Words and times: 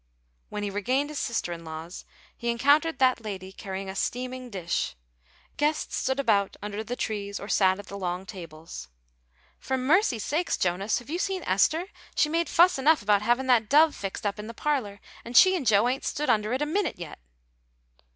When 0.49 0.63
he 0.63 0.71
regained 0.71 1.11
his 1.11 1.19
sister 1.19 1.53
in 1.53 1.63
law's, 1.63 2.05
he 2.35 2.49
encountered 2.49 2.97
that 2.97 3.21
lady 3.21 3.51
carrying 3.51 3.87
a 3.87 3.93
steaming 3.95 4.49
dish. 4.49 4.95
Guests 5.57 5.95
stood 5.95 6.19
about 6.19 6.57
under 6.59 6.83
the 6.83 6.95
trees 6.95 7.39
or 7.39 7.47
sat 7.47 7.77
at 7.77 7.85
the 7.85 7.99
long 7.99 8.25
tables. 8.25 8.87
"For 9.59 9.77
mercy 9.77 10.17
sakes, 10.17 10.57
Jonas, 10.57 10.97
have 10.97 11.11
you 11.11 11.19
seen 11.19 11.43
Esther? 11.43 11.85
She 12.15 12.29
made 12.29 12.49
fuss 12.49 12.79
enough 12.79 13.03
about 13.03 13.21
havin' 13.21 13.45
that 13.45 13.69
dove 13.69 13.93
fixed 13.93 14.25
up 14.25 14.39
in 14.39 14.47
the 14.47 14.55
parlor, 14.55 14.99
and 15.23 15.37
she 15.37 15.55
and 15.55 15.67
Joe 15.67 15.87
ain't 15.87 16.03
stood 16.03 16.31
under 16.31 16.51
it 16.51 16.63
a 16.63 16.65
minit 16.65 16.97
yet." 16.97 17.19